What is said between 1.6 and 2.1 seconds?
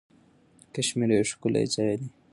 ځای دی.